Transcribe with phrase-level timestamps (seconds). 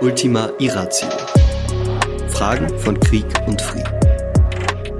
[0.00, 1.08] Ultima Irratio.
[2.28, 3.92] Fragen von Krieg und Frieden.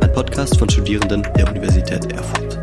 [0.01, 2.59] Ein Podcast von Studierenden der Universität Erfurt.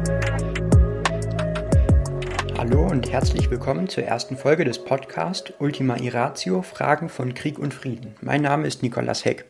[2.58, 7.74] Hallo und herzlich willkommen zur ersten Folge des Podcasts Ultima Irratio Fragen von Krieg und
[7.74, 8.16] Frieden.
[8.20, 9.46] Mein Name ist Nikolas Heck.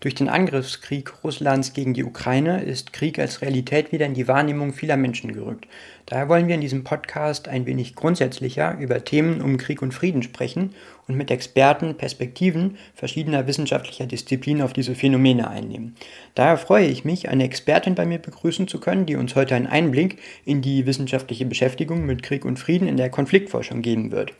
[0.00, 4.72] Durch den Angriffskrieg Russlands gegen die Ukraine ist Krieg als Realität wieder in die Wahrnehmung
[4.72, 5.66] vieler Menschen gerückt.
[6.06, 10.22] Daher wollen wir in diesem Podcast ein wenig grundsätzlicher über Themen um Krieg und Frieden
[10.22, 10.74] sprechen
[11.08, 15.96] und mit Experten Perspektiven verschiedener wissenschaftlicher Disziplinen auf diese Phänomene einnehmen.
[16.34, 19.66] Daher freue ich mich, eine Expertin bei mir begrüßen zu können, die uns heute einen
[19.66, 24.32] Einblick in die wissenschaftliche Beschäftigung mit Krieg und Frieden in der Konfliktforschung geben wird.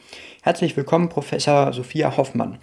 [0.42, 2.58] Herzlich willkommen, Professor Sophia Hoffmann.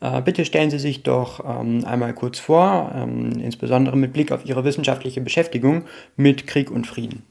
[0.00, 4.46] Äh, bitte stellen Sie sich doch ähm, einmal kurz vor, ähm, insbesondere mit Blick auf
[4.46, 5.84] Ihre wissenschaftliche Beschäftigung
[6.16, 7.22] mit Krieg und Frieden.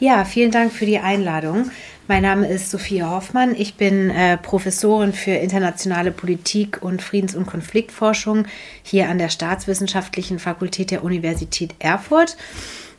[0.00, 1.70] Ja, vielen Dank für die Einladung.
[2.08, 3.54] Mein Name ist Sophia Hoffmann.
[3.54, 8.46] Ich bin äh, Professorin für internationale Politik und Friedens- und Konfliktforschung
[8.82, 12.36] hier an der Staatswissenschaftlichen Fakultät der Universität Erfurt.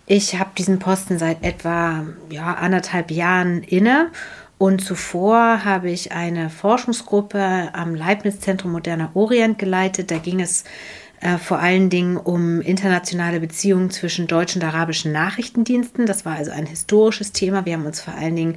[0.05, 4.09] Ich habe diesen Posten seit etwa ja, anderthalb Jahren inne
[4.64, 10.09] und zuvor habe ich eine Forschungsgruppe am Leibniz-Zentrum Moderner Orient geleitet.
[10.09, 10.64] Da ging es
[11.19, 16.06] äh, vor allen Dingen um internationale Beziehungen zwischen deutschen und arabischen Nachrichtendiensten.
[16.06, 17.66] Das war also ein historisches Thema.
[17.66, 18.56] Wir haben uns vor allen Dingen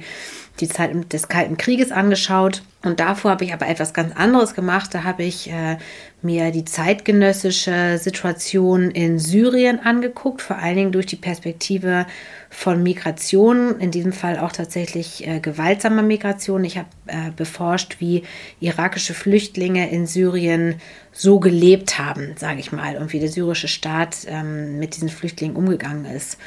[0.59, 2.63] die Zeit des Kalten Krieges angeschaut.
[2.83, 4.93] Und davor habe ich aber etwas ganz anderes gemacht.
[4.93, 5.77] Da habe ich äh,
[6.21, 12.05] mir die zeitgenössische Situation in Syrien angeguckt, vor allen Dingen durch die Perspektive
[12.49, 16.63] von Migration, in diesem Fall auch tatsächlich äh, gewaltsamer Migration.
[16.63, 18.23] Ich habe äh, beforscht, wie
[18.59, 20.75] irakische Flüchtlinge in Syrien
[21.11, 25.55] so gelebt haben, sage ich mal, und wie der syrische Staat ähm, mit diesen Flüchtlingen
[25.55, 26.37] umgegangen ist.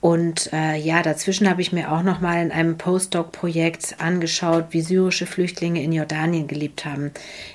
[0.00, 4.80] Und äh, ja, dazwischen habe ich mir auch noch mal in einem Postdoc-Projekt angeschaut, wie
[4.80, 7.10] syrische Flüchtlinge in Jordanien gelebt haben.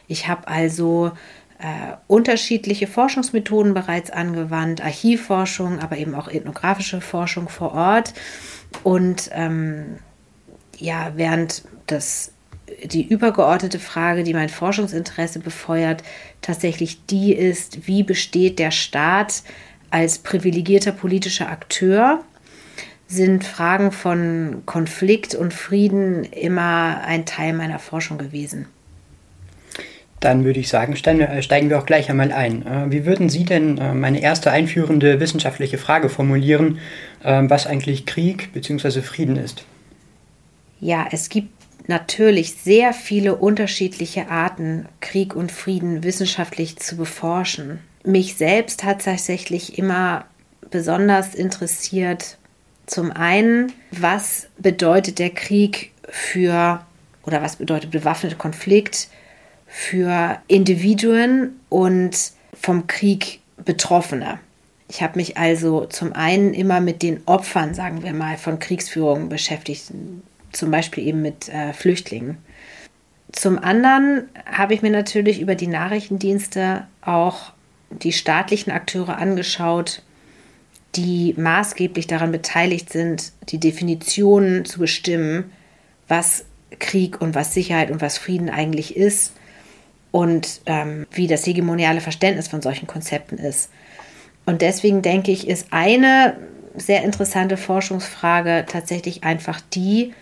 [0.08, 1.12] Ich habe also
[1.58, 8.14] äh, unterschiedliche Forschungsmethoden bereits angewandt, Archivforschung, aber eben auch ethnografische Forschung vor Ort.
[8.84, 9.98] Und ähm,
[10.78, 12.32] ja, während das
[12.84, 16.04] die übergeordnete Frage, die mein Forschungsinteresse befeuert,
[16.42, 19.44] tatsächlich die ist, wie besteht der Staat
[19.92, 22.24] als privilegierter politischer Akteur
[23.08, 28.68] sind Fragen von Konflikt und Frieden immer ein Teil meiner Forschung gewesen.
[30.26, 32.66] Dann würde ich sagen, äh, steigen wir auch gleich einmal ein.
[32.66, 36.80] Äh, wie würden Sie denn äh, meine erste einführende wissenschaftliche Frage formulieren,
[37.22, 39.02] was eigentlich Krieg bzw.
[39.02, 39.66] Frieden ist?
[40.80, 41.50] Ja, es gibt
[41.88, 47.80] natürlich sehr viele unterschiedliche Arten, Krieg und Frieden wissenschaftlich zu beforschen.
[48.04, 50.26] Mich selbst hat tatsächlich immer
[50.70, 52.38] besonders interessiert,
[52.86, 56.86] zum einen, was bedeutet der Krieg für
[57.24, 59.10] oder was bedeutet bewaffneter Konflikt
[59.68, 64.40] für Individuen und vom Krieg Betroffene.
[64.88, 69.30] Ich habe mich also zum einen immer mit den Opfern, sagen wir mal, von Kriegsführung
[69.30, 69.92] beschäftigt,
[70.52, 72.38] zum Beispiel eben mit äh, Flüchtlingen.
[73.32, 77.54] Zum anderen habe ich mir natürlich über die Nachrichtendienste auch
[77.90, 80.04] die staatlichen Akteure angeschaut,
[80.96, 85.52] die maßgeblich daran beteiligt sind, die Definitionen zu bestimmen,
[86.08, 86.46] was
[86.80, 89.34] Krieg und was Sicherheit und was Frieden eigentlich ist
[90.12, 93.70] und ähm, wie das hegemoniale Verständnis von solchen Konzepten ist.
[94.46, 96.38] Und deswegen denke ich, ist eine
[96.76, 100.14] sehr interessante Forschungsfrage tatsächlich einfach die,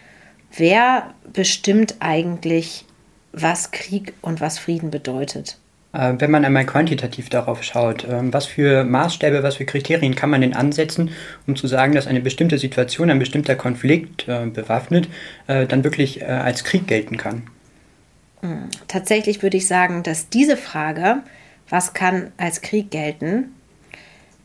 [0.56, 2.86] wer bestimmt eigentlich,
[3.32, 5.58] was Krieg und was Frieden bedeutet.
[5.94, 10.30] Äh, wenn man einmal quantitativ darauf schaut, ähm, was für Maßstäbe, was für Kriterien kann
[10.30, 11.12] man denn ansetzen,
[11.48, 15.08] um zu sagen, dass eine bestimmte Situation, ein bestimmter Konflikt äh, bewaffnet
[15.48, 17.44] äh, dann wirklich als Krieg gelten kann?
[18.42, 21.18] Hm, tatsächlich würde ich sagen, dass diese Frage,
[21.70, 23.54] was kann als Krieg gelten,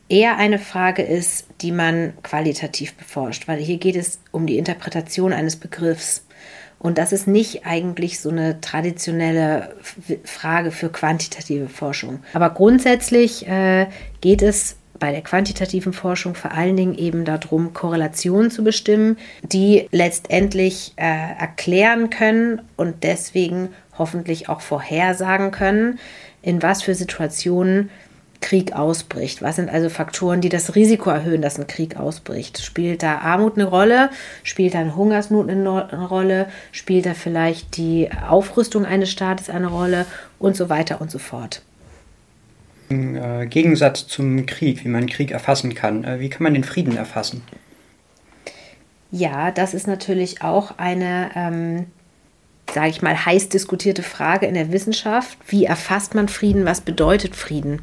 [0.09, 5.33] eher eine Frage ist, die man qualitativ beforscht, weil hier geht es um die Interpretation
[5.33, 6.25] eines Begriffs.
[6.79, 9.75] Und das ist nicht eigentlich so eine traditionelle
[10.25, 12.21] Frage für quantitative Forschung.
[12.33, 13.87] Aber grundsätzlich äh,
[14.21, 19.89] geht es bei der quantitativen Forschung vor allen Dingen eben darum, Korrelationen zu bestimmen, die
[19.93, 21.05] letztendlich äh,
[21.39, 25.99] erklären können und deswegen hoffentlich auch vorhersagen können,
[26.43, 27.91] in was für Situationen
[28.41, 29.43] Krieg ausbricht?
[29.43, 32.63] Was sind also Faktoren, die das Risiko erhöhen, dass ein Krieg ausbricht?
[32.63, 34.11] Spielt da Armut eine Rolle?
[34.43, 36.47] Spielt da eine Hungersnot eine Rolle?
[36.73, 40.07] Spielt da vielleicht die Aufrüstung eines Staates eine Rolle?
[40.39, 41.63] Und so weiter und so fort.
[42.89, 46.65] Im äh, Gegensatz zum Krieg, wie man Krieg erfassen kann, äh, wie kann man den
[46.65, 47.43] Frieden erfassen?
[49.11, 51.87] Ja, das ist natürlich auch eine ähm,
[52.73, 55.39] sage ich mal, heiß diskutierte Frage in der Wissenschaft.
[55.47, 56.65] Wie erfasst man Frieden?
[56.65, 57.81] Was bedeutet Frieden?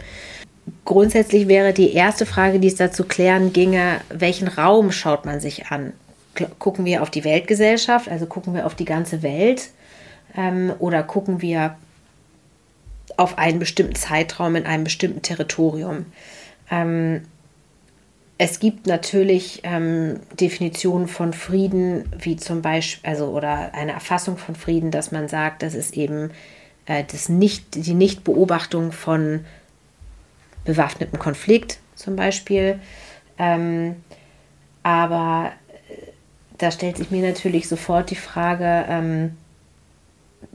[0.83, 5.39] Grundsätzlich wäre die erste Frage, die es da zu klären ginge, welchen Raum schaut man
[5.39, 5.93] sich an?
[6.59, 9.69] Gucken wir auf die Weltgesellschaft, also gucken wir auf die ganze Welt
[10.35, 11.75] ähm, oder gucken wir
[13.17, 16.07] auf einen bestimmten Zeitraum in einem bestimmten Territorium?
[16.69, 17.21] Ähm,
[18.37, 24.55] es gibt natürlich ähm, Definitionen von Frieden, wie zum Beispiel, also oder eine Erfassung von
[24.55, 26.31] Frieden, dass man sagt, das ist eben
[26.85, 29.45] äh, das nicht, die Nichtbeobachtung von
[30.65, 32.79] bewaffnetem Konflikt zum Beispiel.
[33.37, 33.95] Ähm,
[34.83, 35.51] aber
[35.89, 36.11] äh,
[36.57, 39.31] da stellt sich mir natürlich sofort die Frage ähm,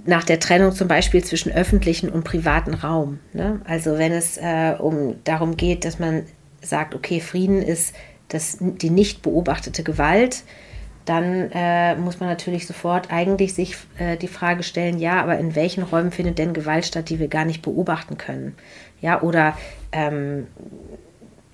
[0.04, 3.18] nach der Trennung zum Beispiel zwischen öffentlichen und privaten Raum.
[3.32, 3.60] Ne?
[3.64, 6.24] Also wenn es äh, um darum geht, dass man
[6.62, 7.94] sagt, okay, Frieden ist
[8.28, 10.42] das, die nicht beobachtete Gewalt,
[11.04, 15.56] dann äh, muss man natürlich sofort eigentlich sich äh, die Frage stellen, ja, aber in
[15.56, 18.54] welchen Räumen findet denn Gewalt statt, die wir gar nicht beobachten können?
[19.00, 19.56] Ja, oder
[19.92, 20.46] ähm,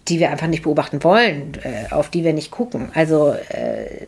[0.09, 2.91] die wir einfach nicht beobachten wollen, äh, auf die wir nicht gucken.
[2.95, 4.07] Also äh,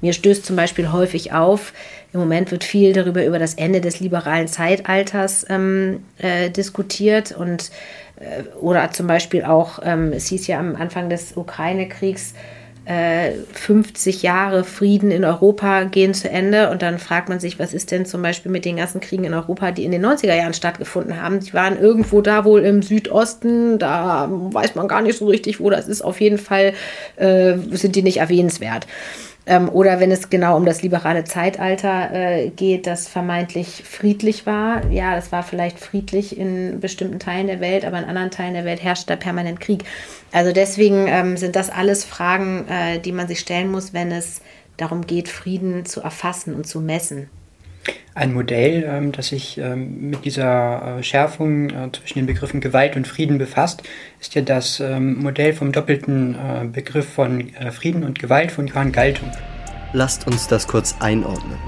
[0.00, 1.72] mir stößt zum Beispiel häufig auf,
[2.12, 7.70] im Moment wird viel darüber über das Ende des liberalen Zeitalters ähm, äh, diskutiert und
[8.16, 12.34] äh, oder zum Beispiel auch, ähm, es hieß ja am Anfang des Ukraine-Kriegs,
[12.86, 17.72] 50 äh, Jahre Frieden in Europa gehen zu Ende und dann fragt man sich, was
[17.72, 20.52] ist denn zum Beispiel mit den ganzen Kriegen in Europa, die in den 90er Jahren
[20.52, 21.40] stattgefunden haben.
[21.40, 25.70] Die waren irgendwo da wohl im Südosten, da weiß man gar nicht so richtig, wo
[25.70, 26.02] das ist.
[26.02, 26.74] Auf jeden Fall
[27.16, 28.86] äh, sind die nicht erwähnenswert.
[29.46, 34.86] Ähm, oder wenn es genau um das liberale Zeitalter äh, geht, das vermeintlich friedlich war.
[34.90, 38.64] Ja, das war vielleicht friedlich in bestimmten Teilen der Welt, aber in anderen Teilen der
[38.64, 39.84] Welt herrscht da permanent Krieg.
[40.32, 44.40] Also deswegen ähm, sind das alles Fragen, äh, die man sich stellen muss, wenn es
[44.78, 47.28] darum geht, Frieden zu erfassen und zu messen.
[48.14, 52.96] Ein Modell, ähm, das sich ähm, mit dieser äh, Schärfung äh, zwischen den Begriffen Gewalt
[52.96, 53.82] und Frieden befasst,
[54.20, 58.92] ist ja das ähm, Modell vom doppelten äh, Begriff von Frieden und Gewalt von Johann
[58.92, 59.30] Galtung.
[59.92, 61.58] Lasst uns das kurz einordnen.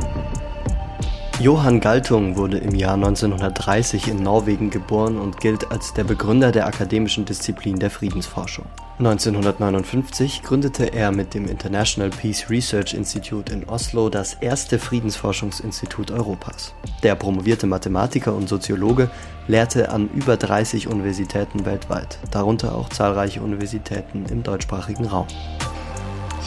[1.39, 6.67] Johann Galtung wurde im Jahr 1930 in Norwegen geboren und gilt als der Begründer der
[6.67, 8.65] akademischen Disziplin der Friedensforschung.
[8.99, 16.73] 1959 gründete er mit dem International Peace Research Institute in Oslo das erste Friedensforschungsinstitut Europas.
[17.03, 19.11] Der promovierte Mathematiker und Soziologe
[19.47, 25.27] lehrte an über 30 Universitäten weltweit, darunter auch zahlreiche Universitäten im deutschsprachigen Raum.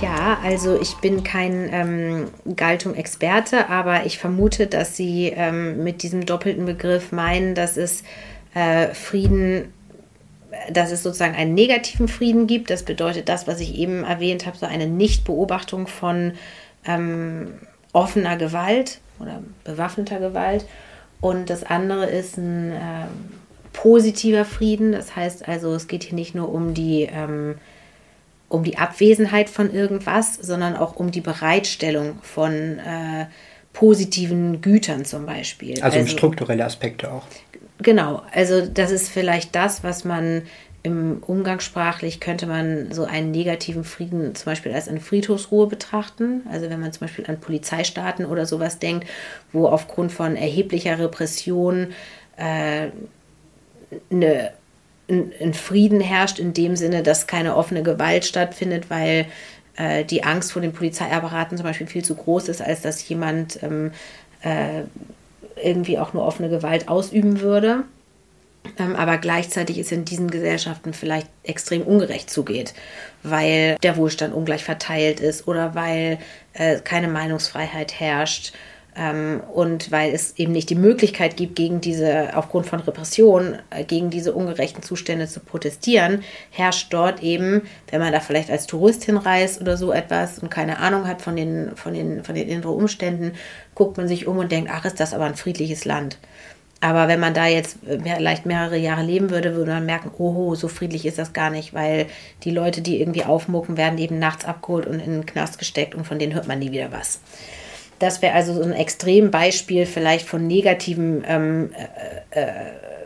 [0.02, 6.26] Ja, also ich bin kein ähm, Galtung-Experte, aber ich vermute, dass Sie ähm, mit diesem
[6.26, 8.04] doppelten Begriff meinen, dass es
[8.54, 9.74] äh, Frieden,
[10.72, 12.70] dass es sozusagen einen negativen Frieden gibt.
[12.70, 16.34] Das bedeutet das, was ich eben erwähnt habe, so eine Nichtbeobachtung von
[16.86, 17.56] ähm,
[17.92, 20.66] offener Gewalt oder bewaffneter Gewalt.
[21.20, 23.06] Und das andere ist ein äh,
[23.74, 24.94] positiver Frieden.
[24.94, 27.56] Das heißt also, es geht hier nicht nur um die ähm,
[28.50, 33.28] um die Abwesenheit von irgendwas, sondern auch um die Bereitstellung von äh,
[33.74, 35.76] positiven Gütern zum Beispiel.
[35.82, 37.24] Also, also um strukturelle Aspekte auch.
[37.78, 40.44] Genau, also das ist vielleicht das, was man
[40.82, 46.44] im Umgangssprachlich könnte man so einen negativen Frieden zum Beispiel als eine Friedhofsruhe betrachten.
[46.50, 49.08] Also wenn man zum Beispiel an Polizeistaaten oder sowas denkt,
[49.52, 51.94] wo aufgrund von erheblicher Repression
[52.38, 52.90] äh,
[54.10, 54.52] eine
[55.10, 59.26] ein Frieden herrscht in dem Sinne, dass keine offene Gewalt stattfindet, weil
[59.76, 63.62] äh, die Angst vor den Polizeiapparaten zum Beispiel viel zu groß ist, als dass jemand
[63.64, 63.92] ähm,
[64.42, 64.84] äh,
[65.62, 67.84] irgendwie auch nur offene Gewalt ausüben würde.
[68.78, 72.74] Ähm, aber gleichzeitig ist in diesen Gesellschaften vielleicht extrem ungerecht zugeht,
[73.24, 76.20] weil der Wohlstand ungleich verteilt ist oder weil
[76.54, 78.54] äh, keine Meinungsfreiheit herrscht
[79.54, 84.10] und weil es eben nicht die Möglichkeit gibt, gegen diese, aufgrund von Repression, äh, gegen
[84.10, 89.62] diese ungerechten Zustände zu protestieren, herrscht dort eben, wenn man da vielleicht als Tourist hinreist
[89.62, 93.34] oder so etwas und keine Ahnung hat von den, von den, von den inneren Umständen,
[93.74, 96.18] guckt man sich um und denkt, ach, ist das aber ein friedliches Land.
[96.82, 100.70] Aber wenn man da jetzt vielleicht mehrere Jahre leben würde, würde man merken, oho, so
[100.70, 102.08] friedlich ist das gar nicht, weil
[102.44, 106.06] die Leute, die irgendwie aufmucken, werden eben nachts abgeholt und in den Knast gesteckt und
[106.06, 107.20] von denen hört man nie wieder was.
[108.00, 111.72] Das wäre also so ein Extrembeispiel vielleicht von negativem ähm,
[112.32, 112.54] äh, äh,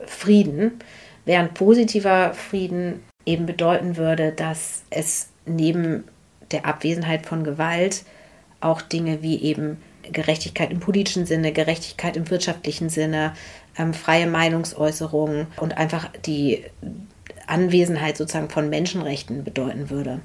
[0.05, 0.79] Frieden,
[1.25, 6.03] während positiver Frieden eben bedeuten würde, dass es neben
[6.51, 8.03] der Abwesenheit von Gewalt
[8.61, 9.77] auch Dinge wie eben
[10.11, 13.33] Gerechtigkeit im politischen Sinne, Gerechtigkeit im wirtschaftlichen Sinne,
[13.77, 16.63] ähm, freie Meinungsäußerung und einfach die
[17.47, 20.19] Anwesenheit sozusagen von Menschenrechten bedeuten würde.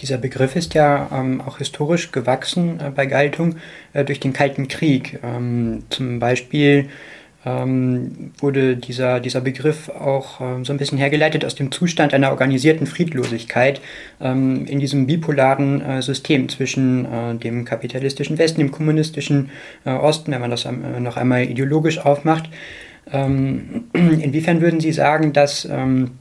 [0.00, 3.56] Dieser Begriff ist ja ähm, auch historisch gewachsen äh, bei Galtung
[3.92, 5.18] äh, durch den Kalten Krieg.
[5.22, 6.88] Ähm, zum Beispiel
[7.44, 12.30] ähm, wurde dieser, dieser Begriff auch ähm, so ein bisschen hergeleitet aus dem Zustand einer
[12.30, 13.80] organisierten Friedlosigkeit
[14.20, 19.50] ähm, in diesem bipolaren äh, System zwischen äh, dem kapitalistischen Westen, dem kommunistischen
[19.86, 22.50] äh, Osten, wenn man das äh, noch einmal ideologisch aufmacht.
[23.10, 26.12] Ähm, inwiefern würden Sie sagen, dass ähm,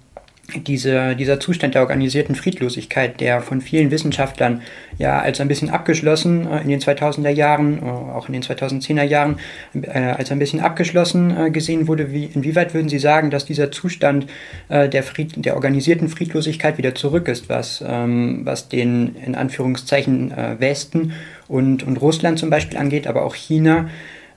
[0.66, 4.62] diese, dieser Zustand der organisierten Friedlosigkeit, der von vielen Wissenschaftlern
[4.98, 9.04] ja als ein bisschen abgeschlossen äh, in den 2000er Jahren, äh, auch in den 2010er
[9.04, 9.40] Jahren,
[9.74, 12.12] äh, als ein bisschen abgeschlossen äh, gesehen wurde.
[12.12, 14.28] Wie, inwieweit würden Sie sagen, dass dieser Zustand
[14.70, 20.34] äh, der, Fried, der organisierten Friedlosigkeit wieder zurück ist, was, ähm, was den in Anführungszeichen
[20.60, 21.14] Westen
[21.48, 23.90] und, und Russland zum Beispiel angeht, aber auch China?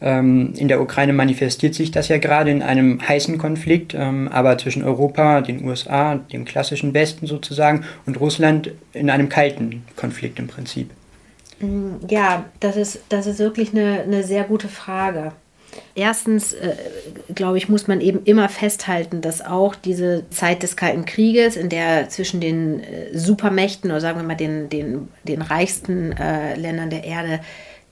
[0.03, 4.59] Ähm, in der Ukraine manifestiert sich das ja gerade in einem heißen Konflikt, ähm, aber
[4.59, 10.49] zwischen Europa, den USA, dem klassischen Westen sozusagen, und Russland in einem kalten Konflikt im
[10.49, 10.91] Prinzip.
[11.61, 15.33] Mm, ja, das ist, das ist wirklich eine, eine sehr gute Frage.
[15.95, 16.75] Erstens, äh,
[17.35, 21.69] glaube ich, muss man eben immer festhalten, dass auch diese Zeit des Kalten Krieges, in
[21.69, 26.91] der zwischen den äh, Supermächten oder sagen wir mal den, den, den reichsten äh, Ländern
[26.91, 27.41] der Erde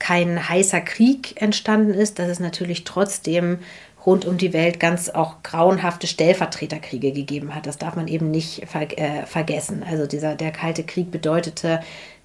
[0.01, 3.59] kein heißer Krieg entstanden ist, dass es natürlich trotzdem
[4.03, 7.67] rund um die Welt ganz auch grauenhafte Stellvertreterkriege gegeben hat.
[7.67, 9.85] Das darf man eben nicht ver äh, vergessen.
[9.87, 11.81] Also dieser der Kalte Krieg bedeutete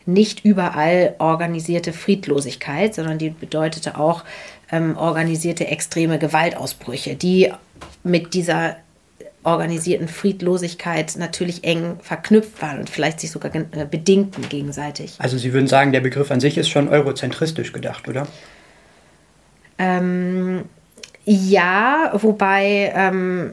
[0.06, 4.24] nicht überall organisierte Friedlosigkeit, sondern die bedeutete auch
[4.72, 7.52] ähm, organisierte extreme Gewaltausbrüche, die
[8.02, 8.76] mit dieser
[9.46, 15.14] organisierten Friedlosigkeit natürlich eng verknüpft waren und vielleicht sich sogar äh, bedingten gegenseitig.
[15.18, 18.26] Also Sie würden sagen, der Begriff an sich ist schon eurozentristisch gedacht, oder?
[19.78, 20.64] Ähm,
[21.24, 23.52] ja, wobei, ähm,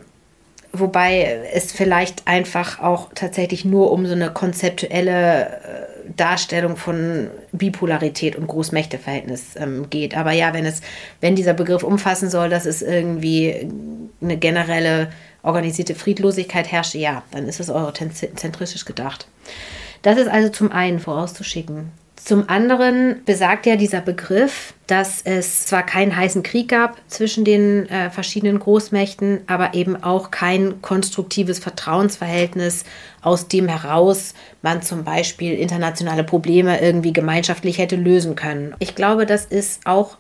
[0.72, 5.50] wobei es vielleicht einfach auch tatsächlich nur um so eine konzeptuelle äh,
[6.16, 10.18] Darstellung von Bipolarität und Großmächteverhältnis ähm, geht.
[10.18, 10.82] Aber ja, wenn es,
[11.22, 13.70] wenn dieser Begriff umfassen soll, dass es irgendwie
[14.22, 15.10] eine generelle
[15.44, 19.28] organisierte Friedlosigkeit herrscht, ja, dann ist es eurozentristisch gedacht.
[20.02, 21.92] Das ist also zum einen vorauszuschicken.
[22.16, 27.90] Zum anderen besagt ja dieser Begriff, dass es zwar keinen heißen Krieg gab zwischen den
[27.90, 32.86] äh, verschiedenen Großmächten, aber eben auch kein konstruktives Vertrauensverhältnis,
[33.22, 38.74] aus dem heraus man zum Beispiel internationale Probleme irgendwie gemeinschaftlich hätte lösen können.
[38.80, 40.16] Ich glaube, das ist auch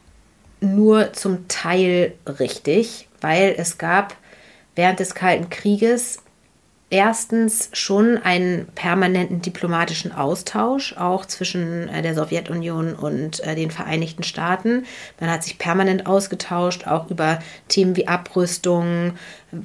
[0.59, 4.17] nur zum Teil richtig, weil es gab
[4.75, 6.23] während des Kalten Krieges
[6.93, 14.21] erstens schon einen permanenten diplomatischen Austausch, auch zwischen äh, der Sowjetunion und äh, den Vereinigten
[14.21, 14.85] Staaten.
[15.19, 19.13] Man hat sich permanent ausgetauscht, auch über Themen wie Abrüstung,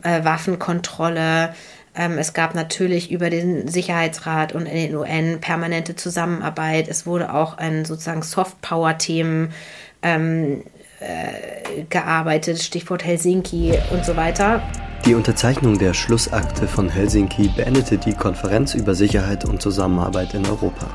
[0.05, 1.55] äh, Waffenkontrolle.
[1.95, 6.89] Ähm, es gab natürlich über den Sicherheitsrat und den UN permanente Zusammenarbeit.
[6.89, 9.53] Es wurde auch an sozusagen Softpower-Themen
[10.01, 10.63] ähm,
[11.01, 14.63] äh, gearbeitet, Stichwort Helsinki und so weiter.
[15.09, 20.87] Die Unterzeichnung der Schlussakte von Helsinki beendete die Konferenz über Sicherheit und Zusammenarbeit in Europa.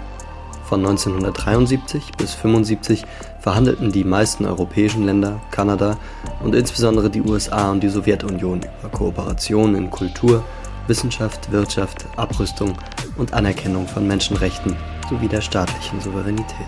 [0.65, 3.05] Von 1973 bis 1975
[3.39, 5.98] verhandelten die meisten europäischen Länder, Kanada
[6.43, 10.43] und insbesondere die USA und die Sowjetunion über Kooperation in Kultur,
[10.86, 12.77] Wissenschaft, Wirtschaft, Abrüstung
[13.17, 14.75] und Anerkennung von Menschenrechten
[15.10, 16.67] sowie der staatlichen Souveränität.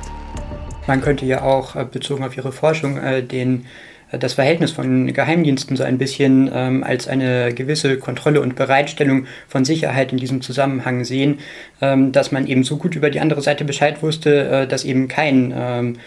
[0.87, 3.67] Man könnte ja auch äh, bezogen auf Ihre Forschung äh, den
[4.17, 9.65] das Verhältnis von Geheimdiensten so ein bisschen ähm, als eine gewisse Kontrolle und Bereitstellung von
[9.65, 11.39] Sicherheit in diesem Zusammenhang sehen,
[11.81, 15.07] ähm, dass man eben so gut über die andere Seite Bescheid wusste, äh, dass eben
[15.07, 15.97] kein ähm,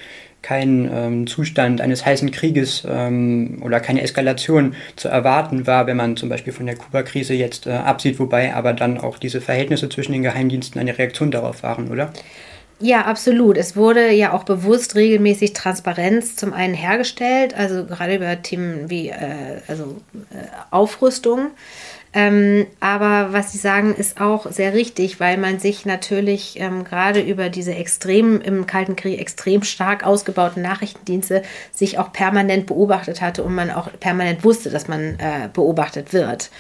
[0.42, 6.16] kein ähm, Zustand eines heißen Krieges ähm, oder keine Eskalation zu erwarten war, wenn man
[6.16, 10.12] zum Beispiel von der Kuba-Krise jetzt äh, absieht, wobei aber dann auch diese Verhältnisse zwischen
[10.12, 12.12] den Geheimdiensten eine Reaktion darauf waren, oder?
[12.80, 13.56] Ja, absolut.
[13.56, 19.08] Es wurde ja auch bewusst regelmäßig Transparenz zum einen hergestellt, also gerade über Themen wie
[19.08, 19.96] äh, also,
[20.30, 21.50] äh, Aufrüstung.
[22.14, 27.20] Ähm, aber was Sie sagen, ist auch sehr richtig, weil man sich natürlich ähm, gerade
[27.20, 31.42] über diese extrem im Kalten Krieg extrem stark ausgebauten Nachrichtendienste
[31.72, 36.50] sich auch permanent beobachtet hatte und man auch permanent wusste, dass man äh, beobachtet wird.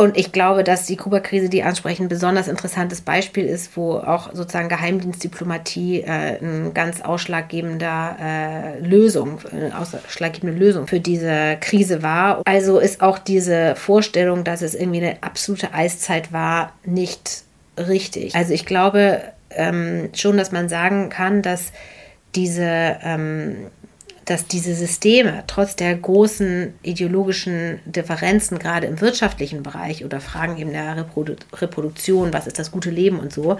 [0.00, 4.32] Und ich glaube, dass die Kuba-Krise, die ansprechen, ein besonders interessantes Beispiel ist, wo auch
[4.32, 12.42] sozusagen Geheimdienstdiplomatie äh, ein ganz ausschlaggebender äh, Lösung, eine ausschlaggebende Lösung für diese Krise war.
[12.46, 17.42] Also ist auch diese Vorstellung, dass es irgendwie eine absolute Eiszeit war, nicht
[17.76, 18.36] richtig.
[18.36, 21.72] Also ich glaube ähm, schon, dass man sagen kann, dass
[22.36, 23.66] diese ähm,
[24.28, 30.70] dass diese Systeme trotz der großen ideologischen Differenzen, gerade im wirtschaftlichen Bereich oder Fragen eben
[30.70, 33.58] der Reprodu Reproduktion, was ist das gute Leben und so,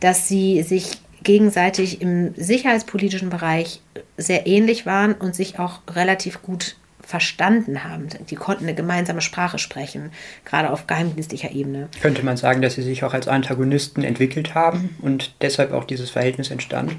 [0.00, 0.92] dass sie sich
[1.22, 3.82] gegenseitig im sicherheitspolitischen Bereich
[4.16, 8.08] sehr ähnlich waren und sich auch relativ gut verstanden haben.
[8.30, 10.10] Die konnten eine gemeinsame Sprache sprechen,
[10.46, 11.88] gerade auf geheimdienstlicher Ebene.
[12.00, 16.08] Könnte man sagen, dass sie sich auch als Antagonisten entwickelt haben und deshalb auch dieses
[16.08, 16.96] Verhältnis entstand?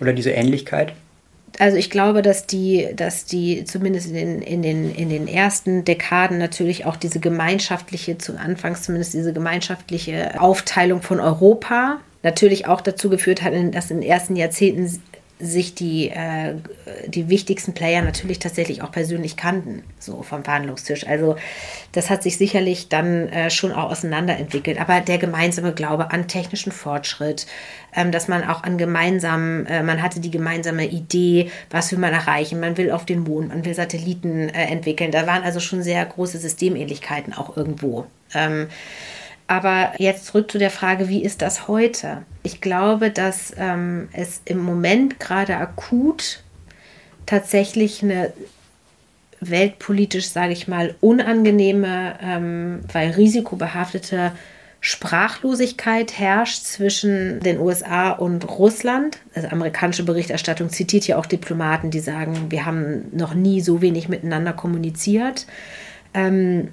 [0.00, 0.94] Oder diese Ähnlichkeit?
[1.58, 5.84] Also ich glaube, dass die, dass die zumindest in den, in, den, in den ersten
[5.84, 12.80] Dekaden natürlich auch diese gemeinschaftliche, zu Anfangs zumindest diese gemeinschaftliche Aufteilung von Europa natürlich auch
[12.80, 15.02] dazu geführt hat, dass in den ersten Jahrzehnten
[15.40, 16.54] sich die, äh,
[17.06, 21.06] die wichtigsten Player natürlich tatsächlich auch persönlich kannten, so vom Verhandlungstisch.
[21.06, 21.36] Also
[21.92, 24.80] das hat sich sicherlich dann äh, schon auch auseinanderentwickelt.
[24.80, 27.46] Aber der gemeinsame Glaube an technischen Fortschritt,
[27.94, 32.12] ähm, dass man auch an gemeinsamen, äh, man hatte die gemeinsame Idee, was will man
[32.12, 35.10] erreichen, man will auf den Mond, man will Satelliten äh, entwickeln.
[35.10, 38.06] Da waren also schon sehr große Systemähnlichkeiten auch irgendwo.
[38.34, 38.68] Ähm,
[39.50, 42.22] aber jetzt zurück zu der Frage, wie ist das heute?
[42.44, 46.44] Ich glaube, dass ähm, es im Moment gerade akut
[47.26, 48.32] tatsächlich eine
[49.40, 54.30] weltpolitisch, sage ich mal, unangenehme, ähm, weil risikobehaftete
[54.80, 59.18] Sprachlosigkeit herrscht zwischen den USA und Russland.
[59.34, 64.08] Also amerikanische Berichterstattung zitiert ja auch Diplomaten, die sagen, wir haben noch nie so wenig
[64.08, 65.46] miteinander kommuniziert.
[66.14, 66.68] Ähm,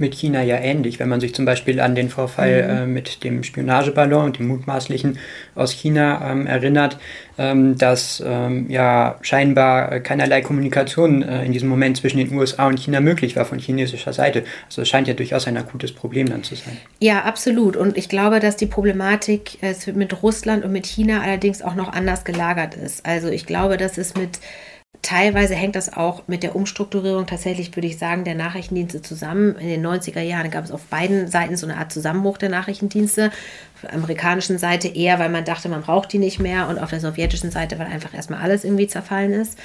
[0.00, 0.98] mit China ja ähnlich.
[0.98, 2.70] Wenn man sich zum Beispiel an den Vorfall mhm.
[2.70, 5.18] äh, mit dem Spionageballon und dem mutmaßlichen
[5.54, 6.98] aus China ähm, erinnert,
[7.38, 12.78] ähm, dass ähm, ja scheinbar keinerlei Kommunikation äh, in diesem Moment zwischen den USA und
[12.78, 14.44] China möglich war von chinesischer Seite.
[14.66, 16.76] Also es scheint ja durchaus ein akutes Problem dann zu sein.
[17.00, 17.76] Ja, absolut.
[17.76, 21.92] Und ich glaube, dass die Problematik äh, mit Russland und mit China allerdings auch noch
[21.92, 23.04] anders gelagert ist.
[23.04, 24.38] Also ich glaube, dass es mit
[25.02, 29.56] Teilweise hängt das auch mit der Umstrukturierung tatsächlich, würde ich sagen, der Nachrichtendienste zusammen.
[29.56, 33.30] In den 90er Jahren gab es auf beiden Seiten so eine Art Zusammenbruch der Nachrichtendienste.
[33.74, 36.90] Auf der amerikanischen Seite eher, weil man dachte, man braucht die nicht mehr und auf
[36.90, 39.58] der sowjetischen Seite, weil einfach erstmal alles irgendwie zerfallen ist.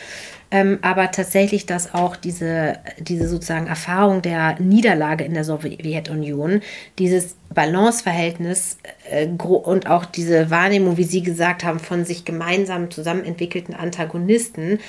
[0.52, 6.62] Ähm, aber tatsächlich, dass auch diese, diese sozusagen Erfahrung der Niederlage in der Sowjetunion,
[7.00, 8.78] dieses Balanceverhältnis
[9.10, 14.80] äh, und auch diese Wahrnehmung, wie Sie gesagt haben, von sich gemeinsam zusammen entwickelten Antagonisten,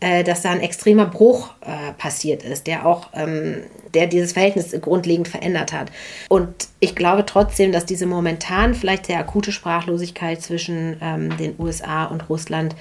[0.00, 3.62] äh, dass da ein extremer Bruch äh, passiert ist, der auch, ähm,
[3.94, 5.90] der dieses Verhältnis grundlegend verändert hat.
[6.28, 12.04] Und ich glaube trotzdem, dass diese momentan vielleicht sehr akute Sprachlosigkeit zwischen ähm, den USA
[12.04, 12.76] und Russland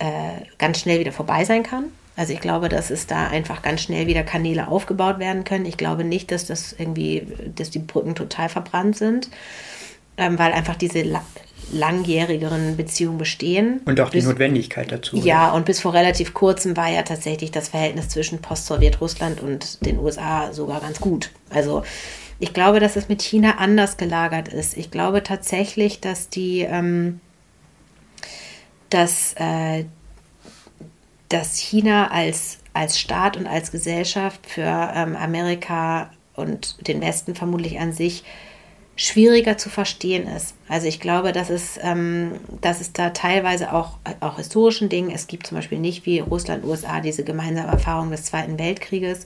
[0.00, 0.06] äh,
[0.58, 1.92] ganz schnell wieder vorbei sein kann.
[2.16, 5.66] Also ich glaube, dass es da einfach ganz schnell wieder Kanäle aufgebaut werden können.
[5.66, 9.30] Ich glaube nicht, dass das irgendwie, dass die Brücken total verbrannt sind,
[10.16, 11.04] ähm, weil einfach diese
[11.72, 13.80] langjährigeren Beziehungen bestehen.
[13.84, 15.16] Und auch die bis, Notwendigkeit dazu.
[15.16, 19.98] Ja, und bis vor relativ kurzem war ja tatsächlich das Verhältnis zwischen Post-Sowjet-Russland und den
[19.98, 21.30] USA sogar ganz gut.
[21.50, 21.82] Also
[22.38, 24.76] ich glaube, dass es mit China anders gelagert ist.
[24.76, 27.20] Ich glaube tatsächlich, dass die, ähm,
[28.90, 29.84] dass, äh,
[31.34, 34.62] dass China als, als Staat und als Gesellschaft für
[34.94, 38.22] ähm, Amerika und den Westen vermutlich an sich
[38.96, 40.54] schwieriger zu verstehen ist.
[40.68, 45.26] Also ich glaube, dass es, ähm, dass es da teilweise auch, auch historischen Dingen, es
[45.26, 49.24] gibt zum Beispiel nicht wie Russland, USA diese gemeinsame Erfahrung des Zweiten Weltkrieges.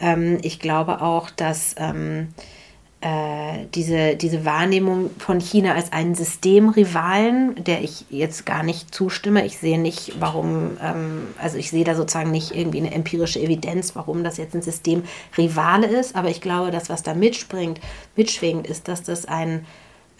[0.00, 2.28] Ähm, ich glaube auch, dass ähm,
[3.02, 9.46] äh, diese, diese Wahrnehmung von China als einen Systemrivalen, der ich jetzt gar nicht zustimme.
[9.46, 13.96] Ich sehe nicht, warum, ähm, also ich sehe da sozusagen nicht irgendwie eine empirische Evidenz,
[13.96, 17.80] warum das jetzt ein Systemrivale ist, aber ich glaube, dass was da mitspringt,
[18.16, 19.64] mitschwingt, ist, dass das ein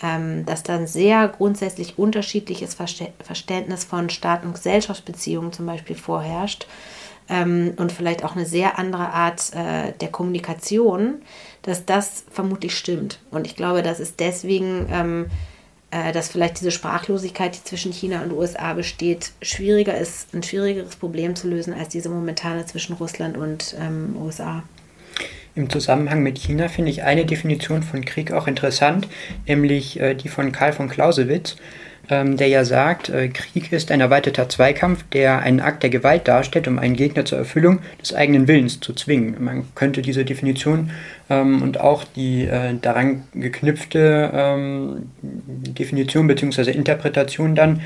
[0.03, 6.67] ähm, dass da ein sehr grundsätzlich unterschiedliches Verständnis von Staat- und Gesellschaftsbeziehungen zum Beispiel vorherrscht
[7.29, 11.23] ähm, und vielleicht auch eine sehr andere Art äh, der Kommunikation,
[11.63, 13.19] dass das vermutlich stimmt.
[13.31, 15.27] Und ich glaube, dass es deswegen, ähm,
[15.91, 20.97] äh, dass vielleicht diese Sprachlosigkeit, die zwischen China und USA besteht, schwieriger ist, ein schwierigeres
[20.97, 24.63] Problem zu lösen als diese momentane zwischen Russland und ähm, USA.
[25.57, 29.09] Im Zusammenhang mit China finde ich eine Definition von Krieg auch interessant,
[29.47, 31.57] nämlich äh, die von Karl von Clausewitz
[32.09, 36.27] ähm, der ja sagt, äh, Krieg ist ein erweiterter Zweikampf, der einen Akt der Gewalt
[36.27, 39.37] darstellt, um einen Gegner zur Erfüllung des eigenen Willens zu zwingen.
[39.43, 40.91] Man könnte diese Definition
[41.29, 46.71] ähm, und auch die äh, daran geknüpfte ähm, Definition bzw.
[46.71, 47.81] Interpretation dann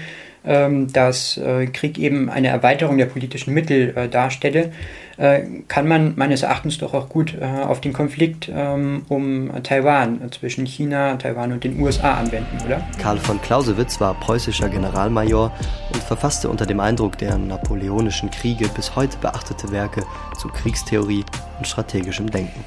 [0.45, 4.73] dass äh, Krieg eben eine Erweiterung der politischen Mittel äh, darstelle,
[5.17, 10.67] äh, kann man meines Erachtens doch auch gut auf den Konflikt ähm, um Taiwan zwischen
[10.67, 12.87] China, Taiwan und den USA anwenden, oder?
[13.01, 15.53] Karl von Clausewitz war preußischer Generalmajor
[15.93, 20.03] und verfasste unter dem Eindruck der napoleonischen Kriege bis heute beachtete Werke
[20.39, 21.25] zu Kriegstheorie
[21.59, 22.65] und strategischem Denken.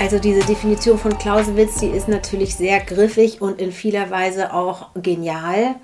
[0.00, 4.88] Also diese Definition von Clausewitz, die ist natürlich sehr griffig und in vieler Weise auch
[5.00, 5.76] genial.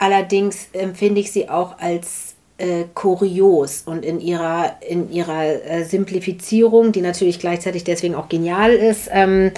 [0.00, 6.90] Allerdings empfinde ich sie auch als äh, kurios und in ihrer, in ihrer äh, Simplifizierung,
[6.90, 9.52] die natürlich gleichzeitig deswegen auch genial ist, ähm,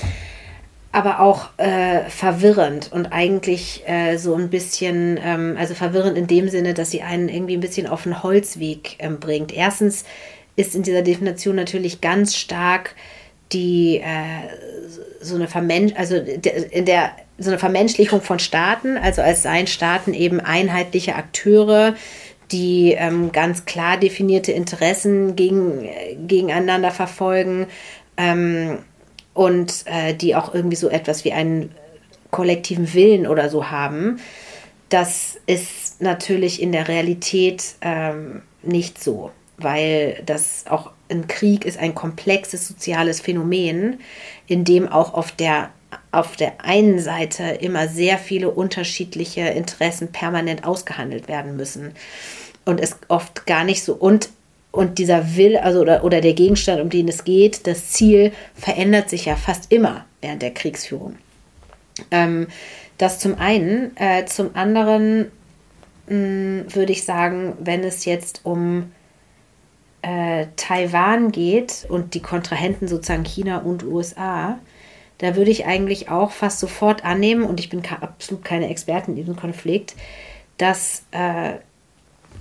[0.90, 6.48] aber auch äh, verwirrend und eigentlich äh, so ein bisschen, ähm, also verwirrend in dem
[6.48, 9.54] Sinne, dass sie einen irgendwie ein bisschen auf den Holzweg ähm, bringt.
[9.54, 10.04] Erstens
[10.56, 12.96] ist in dieser Definition natürlich ganz stark
[13.52, 14.48] die äh,
[15.20, 20.14] so eine Vermensch also in der so eine Vermenschlichung von Staaten, also als seien Staaten
[20.14, 21.94] eben einheitliche Akteure,
[22.50, 27.66] die ähm, ganz klar definierte Interessen gegen, äh, gegeneinander verfolgen
[28.16, 28.78] ähm,
[29.34, 31.74] und äh, die auch irgendwie so etwas wie einen
[32.30, 34.20] kollektiven Willen oder so haben.
[34.88, 41.78] Das ist natürlich in der Realität ähm, nicht so, weil das auch ein Krieg ist
[41.78, 44.00] ein komplexes soziales Phänomen,
[44.46, 45.70] in dem auch auf der
[46.10, 51.92] auf der einen Seite immer sehr viele unterschiedliche Interessen permanent ausgehandelt werden müssen
[52.64, 54.30] und es oft gar nicht so und
[54.72, 59.10] und dieser Will, also oder, oder der Gegenstand, um den es geht, das Ziel verändert
[59.10, 61.16] sich ja fast immer während der Kriegsführung.
[62.10, 62.46] Ähm,
[62.96, 63.94] das zum einen.
[63.96, 65.30] Äh, zum anderen
[66.06, 68.92] mh, hm, würde ich sagen, wenn es jetzt um
[70.00, 74.58] äh, Taiwan geht und die Kontrahenten sozusagen China und USA,
[75.22, 79.20] da würde ich eigentlich auch fast sofort annehmen, und ich bin absolut keine Expertin in
[79.20, 79.94] diesem Konflikt,
[80.58, 81.52] dass, äh,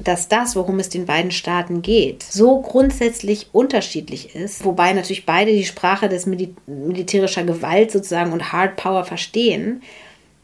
[0.03, 5.51] dass das, worum es den beiden Staaten geht, so grundsätzlich unterschiedlich ist, wobei natürlich beide
[5.51, 9.83] die Sprache des Mil militärischer Gewalt sozusagen und Hard Power verstehen,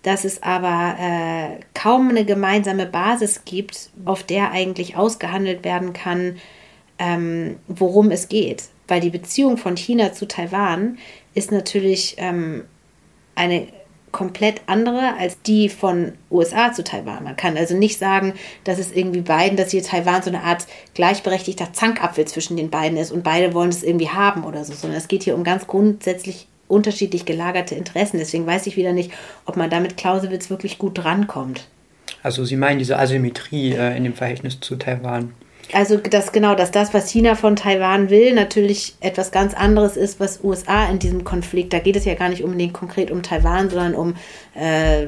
[0.04, 6.38] dass es aber äh, kaum eine gemeinsame Basis gibt, auf der eigentlich ausgehandelt werden kann,
[7.00, 8.66] ähm, worum es geht.
[8.88, 11.00] Weil die Beziehung von China zu Taiwan
[11.38, 12.64] ist natürlich ähm,
[13.36, 13.68] eine
[14.12, 17.24] komplett andere als die von USA zu Taiwan.
[17.24, 20.66] Man kann also nicht sagen, dass es irgendwie beiden, dass hier Taiwan so eine Art
[20.96, 24.98] gleichberechtigter Zankapfel zwischen den beiden ist und beide wollen es irgendwie haben oder so, sondern
[24.98, 28.18] es geht hier um ganz grundsätzlich unterschiedlich gelagerte Interessen.
[28.18, 29.12] Deswegen weiß ich wieder nicht,
[29.46, 31.68] ob man damit Clausewitz wirklich gut drankommt.
[32.24, 35.34] Also Sie meinen diese Asymmetrie äh, in dem Verhältnis zu Taiwan?
[35.74, 40.20] Also das genau, dass das, was China von Taiwan will, natürlich etwas ganz anderes ist,
[40.20, 43.70] was USA in diesem Konflikt, da geht es ja gar nicht unbedingt konkret um Taiwan,
[43.70, 44.16] sondern um,
[44.56, 45.08] äh,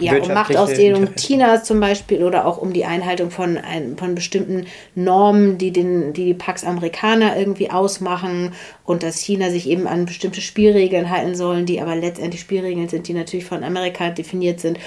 [0.00, 4.66] ja, um Machtausdehnung Chinas zum Beispiel oder auch um die Einhaltung von, ein, von bestimmten
[4.96, 8.52] Normen, die, den, die die Pax Amerikaner irgendwie ausmachen
[8.84, 13.06] und dass China sich eben an bestimmte Spielregeln halten sollen, die aber letztendlich Spielregeln sind,
[13.06, 14.78] die natürlich von Amerika definiert sind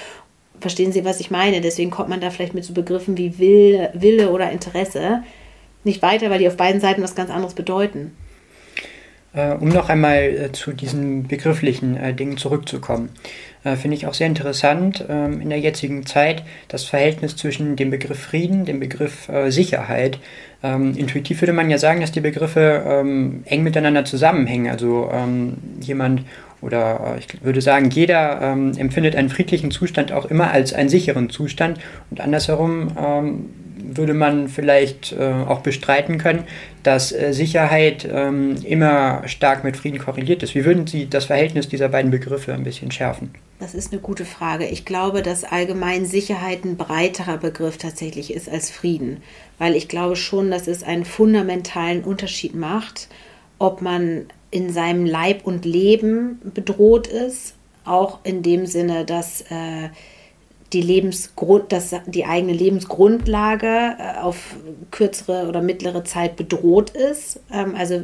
[0.60, 1.60] Verstehen Sie, was ich meine?
[1.60, 5.22] Deswegen kommt man da vielleicht mit so Begriffen wie Wille, Wille oder Interesse
[5.84, 8.12] nicht weiter, weil die auf beiden Seiten was ganz anderes bedeuten.
[9.34, 13.10] Äh, um noch einmal äh, zu diesen begrifflichen äh, Dingen zurückzukommen,
[13.76, 18.18] finde ich auch sehr interessant ähm, in der jetzigen Zeit das Verhältnis zwischen dem Begriff
[18.18, 20.20] Frieden, dem Begriff Sicherheit.
[20.62, 24.70] Ähm, intuitiv würde man ja sagen, dass die Begriffe ähm, eng miteinander zusammenhängen.
[24.70, 25.10] Also
[25.80, 26.22] jemand
[26.60, 30.88] oder äh, ich würde sagen, jeder ähm, empfindet einen friedlichen Zustand auch immer als einen
[30.88, 31.78] sicheren Zustand
[32.10, 33.50] und andersherum ähm,
[33.96, 36.44] würde man vielleicht äh, auch bestreiten können,
[36.82, 40.54] dass äh, Sicherheit ähm, immer stark mit Frieden korreliert ist.
[40.54, 43.30] Wie würden Sie das Verhältnis dieser beiden Begriffe ein bisschen schärfen?
[43.60, 44.66] Das ist eine gute Frage.
[44.66, 49.22] Ich glaube, dass allgemein Sicherheit ein breiterer Begriff tatsächlich ist als Frieden,
[49.58, 53.08] weil ich glaube schon, dass es einen fundamentalen Unterschied macht,
[53.58, 59.88] ob man in seinem Leib und Leben bedroht ist, auch in dem Sinne, dass äh,
[60.72, 64.56] die Lebensgrund, dass die eigene Lebensgrundlage äh, auf
[64.90, 67.40] kürzere oder mittlere Zeit bedroht ist.
[67.52, 68.02] Ähm, also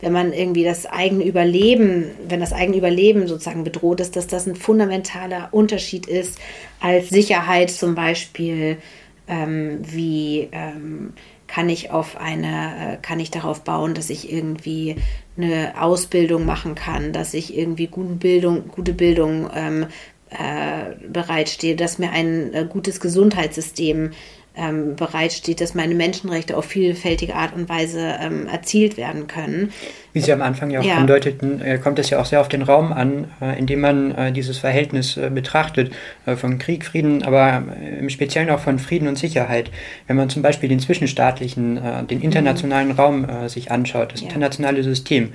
[0.00, 4.46] wenn man irgendwie das eigene Überleben, wenn das eigene Überleben sozusagen bedroht ist, dass das
[4.46, 6.38] ein fundamentaler Unterschied ist
[6.80, 8.78] als Sicherheit zum Beispiel,
[9.28, 11.12] ähm, wie ähm,
[11.46, 14.96] kann ich auf eine, äh, kann ich darauf bauen, dass ich irgendwie
[15.42, 19.86] eine Ausbildung machen kann, dass ich irgendwie gute Bildung, gute Bildung ähm,
[20.30, 24.12] äh, bereitstehe, dass mir ein äh, gutes Gesundheitssystem
[24.56, 29.72] ähm, bereitsteht, dass meine Menschenrechte auf vielfältige Art und Weise ähm, erzielt werden können.
[30.12, 30.96] Wie Sie am Anfang ja auch ja.
[30.96, 34.12] andeuteten, äh, kommt es ja auch sehr auf den Raum an, äh, in dem man
[34.12, 35.92] äh, dieses Verhältnis äh, betrachtet,
[36.36, 37.62] von Krieg, Frieden, aber
[37.98, 39.70] im Speziellen auch von Frieden und Sicherheit.
[40.06, 42.94] Wenn man zum Beispiel den zwischenstaatlichen, den internationalen mhm.
[42.94, 44.28] Raum sich anschaut, das ja.
[44.28, 45.32] internationale System,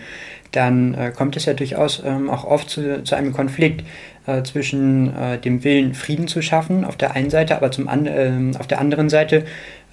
[0.52, 3.84] dann kommt es ja durchaus ähm, auch oft zu, zu einem Konflikt
[4.28, 8.06] äh, zwischen äh, dem Willen, Frieden zu schaffen, auf der einen Seite, aber zum an,
[8.06, 9.46] äh, auf der anderen Seite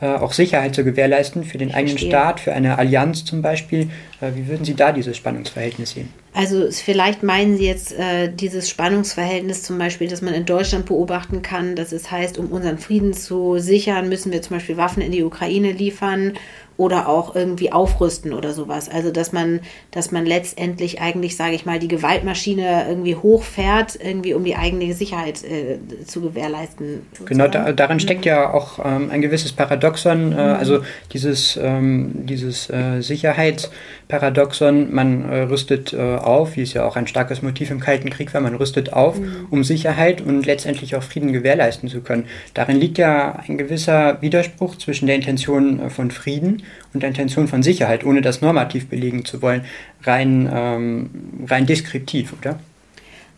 [0.02, 2.10] äh, auch Sicherheit zu gewährleisten für den ich eigenen verstehe.
[2.10, 3.88] Staat, für eine Allianz zum Beispiel.
[4.20, 6.08] Äh, wie würden Sie da dieses Spannungsverhältnis sehen?
[6.34, 11.42] Also vielleicht meinen Sie jetzt äh, dieses Spannungsverhältnis zum Beispiel, das man in Deutschland beobachten
[11.42, 15.12] kann, dass es heißt, um unseren Frieden zu sichern, müssen wir zum Beispiel Waffen in
[15.12, 16.32] die Ukraine liefern
[16.76, 18.88] oder auch irgendwie aufrüsten oder sowas.
[18.88, 24.35] Also dass man, dass man letztendlich eigentlich, sage ich mal, die Gewaltmaschine irgendwie hochfährt, irgendwie
[24.35, 27.06] um die eigene Sicherheit äh, zu gewährleisten.
[27.12, 27.26] Sozusagen.
[27.26, 30.38] Genau, da, darin steckt ja auch ähm, ein gewisses Paradoxon, äh, mhm.
[30.38, 30.80] also
[31.12, 37.06] dieses, ähm, dieses äh, Sicherheitsparadoxon, man äh, rüstet äh, auf, wie es ja auch ein
[37.06, 39.46] starkes Motiv im Kalten Krieg war, man rüstet auf, mhm.
[39.50, 42.24] um Sicherheit und letztendlich auch Frieden gewährleisten zu können.
[42.54, 46.62] Darin liegt ja ein gewisser Widerspruch zwischen der Intention äh, von Frieden
[46.92, 49.64] und der Intention von Sicherheit, ohne das normativ belegen zu wollen,
[50.05, 51.11] rein, ähm,
[51.48, 52.59] rein deskriptiv, oder?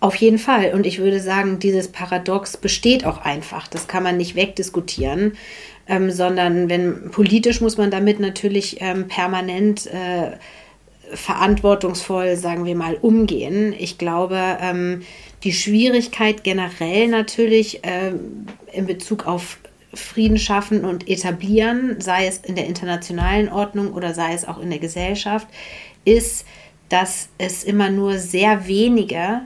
[0.00, 0.74] Auf jeden Fall.
[0.74, 3.68] Und ich würde sagen, dieses Paradox besteht auch einfach.
[3.68, 5.32] Das kann man nicht wegdiskutieren,
[5.88, 10.32] ähm, sondern wenn politisch muss man damit natürlich ähm, permanent äh,
[11.14, 13.74] verantwortungsvoll, sagen wir mal, umgehen.
[13.78, 15.02] Ich glaube, ähm,
[15.42, 19.58] die Schwierigkeit generell natürlich ähm, in Bezug auf
[19.94, 24.70] Frieden schaffen und etablieren, sei es in der internationalen Ordnung oder sei es auch in
[24.70, 25.48] der Gesellschaft,
[26.04, 26.44] ist,
[26.88, 29.40] dass es immer nur sehr wenige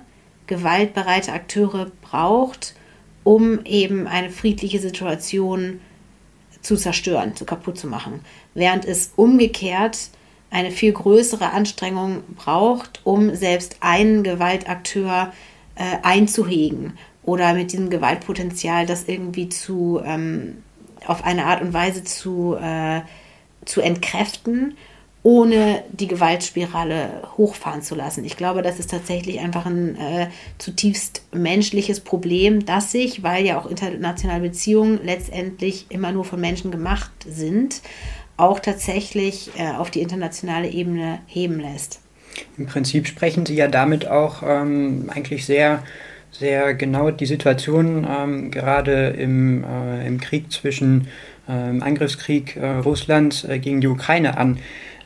[0.46, 2.74] gewaltbereite Akteure braucht,
[3.24, 5.80] um eben eine friedliche Situation
[6.62, 8.20] zu zerstören, zu kaputt zu machen.
[8.54, 10.10] Während es umgekehrt
[10.50, 15.32] eine viel größere Anstrengung braucht, um selbst einen Gewaltakteur
[15.76, 16.94] äh, einzuhegen
[17.28, 20.62] oder mit diesem Gewaltpotenzial das irgendwie zu ähm,
[21.06, 23.02] auf eine Art und Weise zu, äh,
[23.66, 24.78] zu entkräften,
[25.22, 28.24] ohne die Gewaltspirale hochfahren zu lassen.
[28.24, 33.60] Ich glaube, das ist tatsächlich einfach ein äh, zutiefst menschliches Problem, das sich, weil ja
[33.60, 37.82] auch internationale Beziehungen letztendlich immer nur von Menschen gemacht sind,
[38.38, 42.00] auch tatsächlich äh, auf die internationale Ebene heben lässt.
[42.56, 45.82] Im Prinzip sprechen Sie ja damit auch ähm, eigentlich sehr
[46.38, 51.08] sehr genau die Situation ähm, gerade im, äh, im Krieg zwischen
[51.48, 54.58] ähm, Angriffskrieg äh, Russlands äh, gegen die Ukraine an,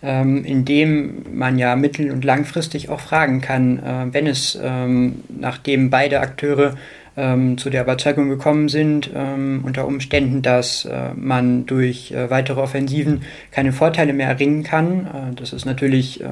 [0.02, 0.64] ähm, in
[1.32, 6.74] man ja mittel- und langfristig auch fragen kann, äh, wenn es, ähm, nachdem beide Akteure
[7.16, 12.60] ähm, zu der Überzeugung gekommen sind, ähm, unter Umständen, dass äh, man durch äh, weitere
[12.60, 15.34] Offensiven keine Vorteile mehr erringen kann.
[15.36, 16.22] Das ist natürlich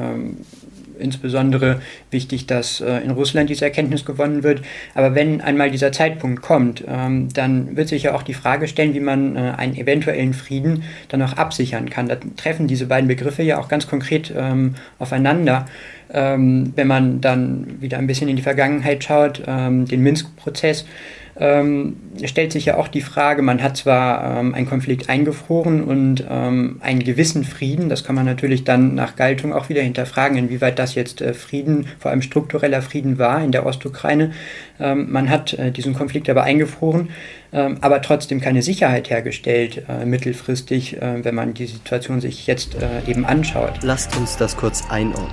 [1.00, 4.62] insbesondere wichtig, dass äh, in Russland diese Erkenntnis gewonnen wird.
[4.94, 8.94] Aber wenn einmal dieser Zeitpunkt kommt, ähm, dann wird sich ja auch die Frage stellen,
[8.94, 12.08] wie man äh, einen eventuellen Frieden dann auch absichern kann.
[12.08, 15.66] Da treffen diese beiden Begriffe ja auch ganz konkret ähm, aufeinander.
[16.12, 20.84] Ähm, wenn man dann wieder ein bisschen in die Vergangenheit schaut, ähm, den Minsk-Prozess,
[21.40, 26.24] ähm, stellt sich ja auch die Frage, man hat zwar ähm, einen Konflikt eingefroren und
[26.28, 30.78] ähm, einen gewissen Frieden, das kann man natürlich dann nach Galtung auch wieder hinterfragen, inwieweit
[30.78, 34.32] das jetzt äh, Frieden, vor allem struktureller Frieden war in der Ostukraine.
[34.78, 37.08] Ähm, man hat äh, diesen Konflikt aber eingefroren,
[37.52, 43.02] aber trotzdem keine Sicherheit hergestellt, äh, mittelfristig, äh, wenn man die Situation sich jetzt äh,
[43.10, 43.82] eben anschaut.
[43.82, 45.30] Lasst uns das kurz einordnen.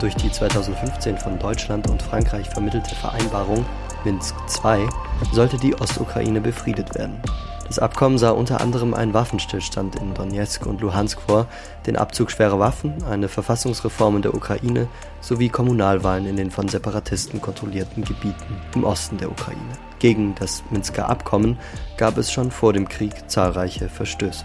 [0.00, 3.66] Durch die 2015 von Deutschland und Frankreich vermittelte Vereinbarung
[4.04, 4.86] Minsk II
[5.32, 7.20] sollte die Ostukraine befriedet werden.
[7.66, 11.48] Das Abkommen sah unter anderem einen Waffenstillstand in Donetsk und Luhansk vor,
[11.86, 14.86] den Abzug schwerer Waffen, eine Verfassungsreform in der Ukraine
[15.20, 19.87] sowie Kommunalwahlen in den von Separatisten kontrollierten Gebieten im Osten der Ukraine.
[19.98, 21.58] Gegen das Minsker Abkommen
[21.96, 24.44] gab es schon vor dem Krieg zahlreiche Verstöße.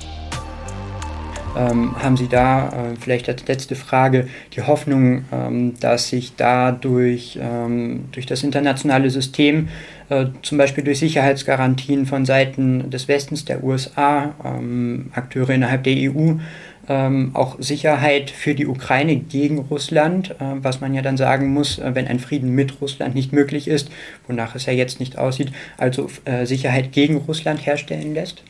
[1.55, 7.37] Ähm, haben Sie da äh, vielleicht als letzte Frage die Hoffnung, ähm, dass sich dadurch
[7.39, 9.67] ähm, durch das internationale System,
[10.09, 15.93] äh, zum Beispiel durch Sicherheitsgarantien von Seiten des Westens, der USA, ähm, Akteure innerhalb der
[15.95, 16.39] EU,
[16.87, 21.79] ähm, auch Sicherheit für die Ukraine gegen Russland, äh, was man ja dann sagen muss,
[21.79, 23.89] äh, wenn ein Frieden mit Russland nicht möglich ist,
[24.27, 28.43] wonach es ja jetzt nicht aussieht, also äh, Sicherheit gegen Russland herstellen lässt?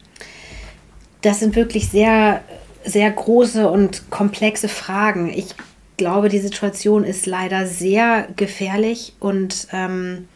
[1.22, 2.42] Das sind wirklich sehr
[2.86, 5.32] sehr große und komplexe Fragen.
[5.34, 5.56] Ich
[5.98, 10.28] glaube, die Situation ist leider sehr gefährlich und ähm,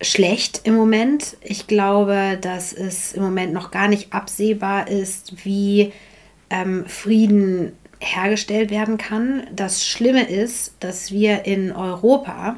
[0.00, 1.36] schlecht im Moment.
[1.42, 5.92] Ich glaube, dass es im Moment noch gar nicht absehbar ist, wie
[6.50, 9.46] ähm, Frieden hergestellt werden kann.
[9.54, 12.56] Das Schlimme ist, dass wir in Europa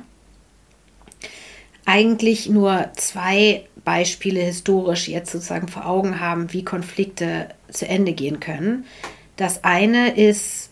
[1.87, 8.39] eigentlich nur zwei Beispiele historisch jetzt sozusagen vor Augen haben, wie Konflikte zu Ende gehen
[8.39, 8.85] können.
[9.37, 10.71] Das eine ist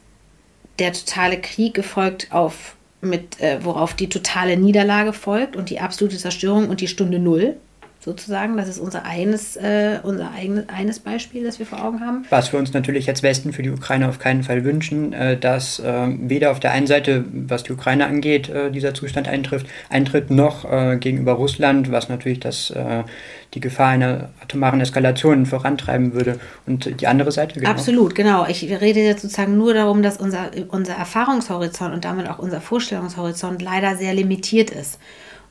[0.78, 6.16] der totale Krieg gefolgt auf mit äh, worauf die totale Niederlage folgt und die absolute
[6.16, 7.56] Zerstörung und die Stunde Null
[8.00, 8.56] sozusagen.
[8.56, 12.24] Das ist unser eines, äh, unser eigenes, eines Beispiel, das wir vor Augen haben.
[12.30, 15.80] Was wir uns natürlich als Westen für die Ukraine auf keinen Fall wünschen, äh, dass
[15.80, 20.30] äh, weder auf der einen Seite, was die Ukraine angeht, äh, dieser Zustand eintrifft, eintritt,
[20.30, 23.02] noch äh, gegenüber Russland, was natürlich das, äh,
[23.54, 26.38] die Gefahr einer atomaren Eskalation vorantreiben würde.
[26.66, 27.70] Und die andere Seite, genau.
[27.70, 28.46] Absolut, genau.
[28.46, 33.60] Ich rede jetzt sozusagen nur darum, dass unser, unser Erfahrungshorizont und damit auch unser Vorstellungshorizont
[33.60, 34.98] leider sehr limitiert ist.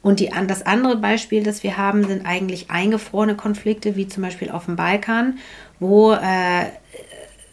[0.08, 4.50] Und die, das andere Beispiel, das wir haben, sind eigentlich eingefrorene Konflikte, wie zum Beispiel
[4.50, 5.38] auf dem Balkan,
[5.82, 6.68] wo, äh,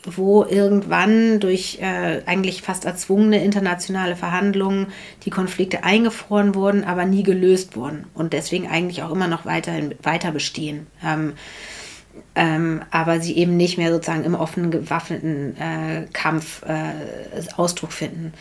[0.05, 4.93] wo irgendwann durch äh, eigentlich fast erzwungene internationale Verhandlungen
[5.25, 9.97] die Konflikte eingefroren wurden, aber nie gelöst wurden und deswegen eigentlich auch immer noch weiterhin,
[10.05, 10.87] weiter bestehen.
[11.05, 11.33] Ähm,
[12.37, 16.93] ähm, aber sie eben nicht mehr sozusagen im offenen gewaffneten äh, Kampf äh,
[17.57, 18.33] Ausdruck finden.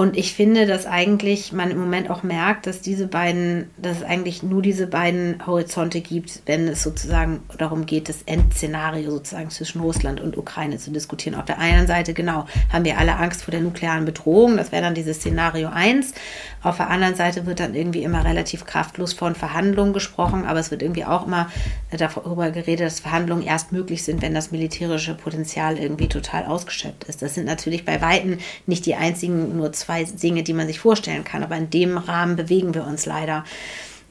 [0.00, 4.02] Und ich finde, dass eigentlich man im Moment auch merkt, dass diese beiden, dass es
[4.02, 9.82] eigentlich nur diese beiden Horizonte gibt, wenn es sozusagen darum geht, das Endszenario sozusagen zwischen
[9.82, 11.34] Russland und Ukraine zu diskutieren.
[11.34, 14.56] Auf der einen Seite, genau, haben wir alle Angst vor der nuklearen Bedrohung.
[14.56, 16.14] Das wäre dann dieses Szenario 1.
[16.62, 20.70] Auf der anderen Seite wird dann irgendwie immer relativ kraftlos von Verhandlungen gesprochen, aber es
[20.70, 21.50] wird irgendwie auch immer
[21.90, 27.20] darüber geredet, dass Verhandlungen erst möglich sind, wenn das militärische Potenzial irgendwie total ausgeschöpft ist.
[27.20, 31.24] Das sind natürlich bei Weitem nicht die einzigen nur zwei Dinge, die man sich vorstellen
[31.24, 33.44] kann, aber in dem Rahmen bewegen wir uns leider.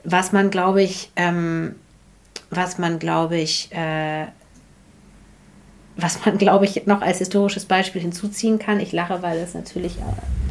[0.03, 1.75] Was man, glaube ich, ähm,
[2.49, 4.27] was man, glaube ich, äh,
[5.97, 8.79] was man, glaube ich, noch als historisches Beispiel hinzuziehen kann.
[8.79, 10.48] Ich lache, weil das natürlich äh,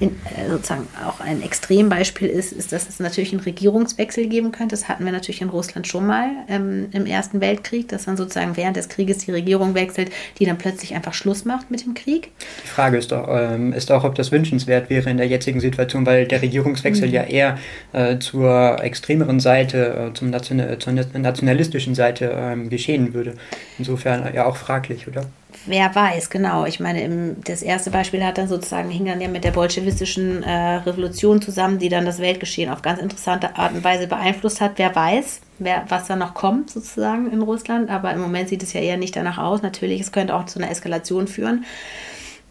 [0.00, 4.72] in, äh, sozusagen auch ein Extrembeispiel ist, ist, dass es natürlich einen Regierungswechsel geben könnte.
[4.72, 8.56] Das hatten wir natürlich in Russland schon mal ähm, im Ersten Weltkrieg, dass dann sozusagen
[8.56, 12.30] während des Krieges die Regierung wechselt, die dann plötzlich einfach Schluss macht mit dem Krieg.
[12.64, 16.06] Die Frage ist doch, ähm, ist auch, ob das wünschenswert wäre in der jetzigen Situation,
[16.06, 17.14] weil der Regierungswechsel mhm.
[17.14, 17.58] ja eher
[17.92, 23.34] äh, zur extremeren Seite, äh, zum Nation zur nationalistischen Seite ähm, geschehen würde.
[23.78, 25.26] Insofern ja auch fraglich, oder?
[25.66, 26.64] Wer weiß, genau.
[26.64, 30.42] Ich meine, im, das erste Beispiel hat dann sozusagen, hing dann ja mit der bolschewistischen
[30.42, 34.72] äh, Revolution zusammen, die dann das Weltgeschehen auf ganz interessante Art und Weise beeinflusst hat.
[34.76, 37.90] Wer weiß, wer, was da noch kommt sozusagen in Russland.
[37.90, 39.62] Aber im Moment sieht es ja eher nicht danach aus.
[39.62, 41.64] Natürlich, es könnte auch zu einer Eskalation führen.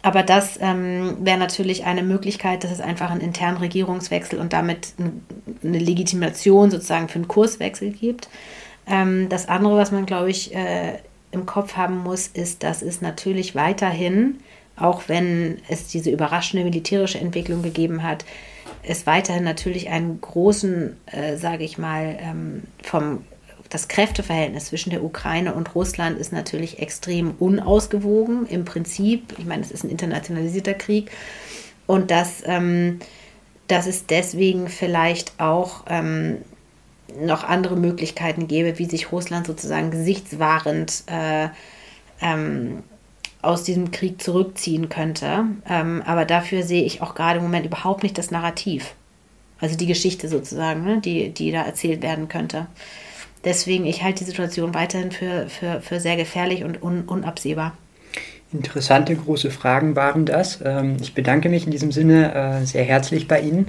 [0.02, 4.94] Aber das ähm, wäre natürlich eine Möglichkeit, dass es einfach einen internen Regierungswechsel und damit
[4.98, 8.30] eine Legitimation sozusagen für einen Kurswechsel gibt.
[8.86, 10.98] Ähm, das andere, was man, glaube ich, äh,
[11.32, 14.38] im Kopf haben muss, ist, dass es natürlich weiterhin,
[14.76, 18.24] auch wenn es diese überraschende militärische Entwicklung gegeben hat,
[18.82, 23.24] es weiterhin natürlich einen großen, äh, sage ich mal, ähm, vom
[23.68, 29.34] das Kräfteverhältnis zwischen der Ukraine und Russland ist natürlich extrem unausgewogen im Prinzip.
[29.38, 31.12] Ich meine, es ist ein internationalisierter Krieg
[31.86, 32.98] und dass, ähm,
[33.68, 36.38] dass es deswegen vielleicht auch ähm,
[37.18, 41.48] noch andere Möglichkeiten gäbe, wie sich Russland sozusagen gesichtswahrend äh,
[42.20, 42.82] ähm,
[43.42, 45.46] aus diesem Krieg zurückziehen könnte.
[45.68, 48.94] Ähm, aber dafür sehe ich auch gerade im Moment überhaupt nicht das Narrativ.
[49.60, 52.66] Also die Geschichte sozusagen, ne, die, die da erzählt werden könnte.
[53.44, 57.72] Deswegen, ich halte die Situation weiterhin für, für, für sehr gefährlich und un, unabsehbar.
[58.52, 60.58] Interessante große Fragen waren das.
[60.64, 63.66] Ähm, ich bedanke mich in diesem Sinne äh, sehr herzlich bei Ihnen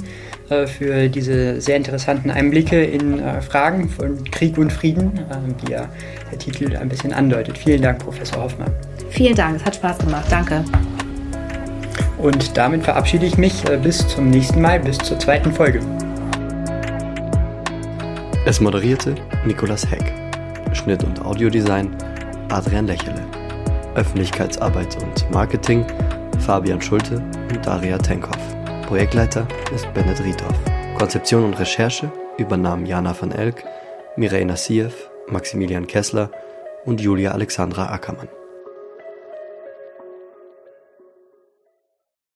[0.49, 5.19] äh, für diese sehr interessanten Einblicke in äh, Fragen von Krieg und Frieden,
[5.63, 5.87] wie ja
[6.31, 7.59] der Titel ein bisschen andeutet.
[7.59, 8.71] Vielen Dank, Professor Hoffmann.
[9.11, 10.25] Vielen Dank, es hat Spaß gemacht.
[10.31, 10.65] Danke.
[12.17, 15.79] Und damit verabschiede ich mich bis zum nächsten Mal, bis zur zweiten Folge.
[18.45, 19.13] Es moderierte
[19.45, 20.11] Nikolas Heck.
[20.73, 21.95] Schnitt und Audiodesign
[22.49, 23.40] Adrian Lächele.
[23.95, 25.85] Öffentlichkeitsarbeit und Marketing
[26.39, 27.15] Fabian Schulte
[27.49, 28.55] und Daria Tenkhoff.
[28.87, 30.55] Projektleiter ist Bennett Riedhoff.
[30.97, 33.63] Konzeption und Recherche übernahmen Jana van Elk,
[34.15, 36.29] Mireille Nassiev, Maximilian Kessler
[36.85, 38.27] und Julia Alexandra Ackermann.